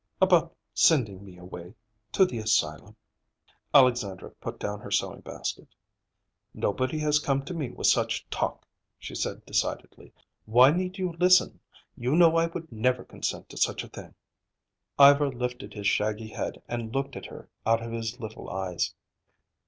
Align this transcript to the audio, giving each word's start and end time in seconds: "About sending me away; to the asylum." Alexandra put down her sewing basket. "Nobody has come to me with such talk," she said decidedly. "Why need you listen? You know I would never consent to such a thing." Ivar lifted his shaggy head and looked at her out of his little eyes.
"About 0.19 0.55
sending 0.73 1.23
me 1.23 1.37
away; 1.37 1.75
to 2.13 2.25
the 2.25 2.39
asylum." 2.39 2.95
Alexandra 3.71 4.31
put 4.41 4.59
down 4.59 4.79
her 4.79 4.89
sewing 4.89 5.19
basket. 5.19 5.67
"Nobody 6.55 6.97
has 6.97 7.19
come 7.19 7.45
to 7.45 7.53
me 7.53 7.69
with 7.69 7.85
such 7.85 8.27
talk," 8.31 8.65
she 8.97 9.13
said 9.13 9.45
decidedly. 9.45 10.11
"Why 10.45 10.71
need 10.71 10.97
you 10.97 11.13
listen? 11.19 11.59
You 11.95 12.15
know 12.15 12.35
I 12.35 12.47
would 12.47 12.71
never 12.71 13.03
consent 13.05 13.47
to 13.49 13.57
such 13.57 13.83
a 13.83 13.89
thing." 13.89 14.15
Ivar 14.99 15.31
lifted 15.33 15.75
his 15.75 15.85
shaggy 15.85 16.29
head 16.29 16.63
and 16.67 16.91
looked 16.95 17.15
at 17.15 17.27
her 17.27 17.47
out 17.67 17.83
of 17.83 17.91
his 17.91 18.19
little 18.19 18.49
eyes. 18.49 18.95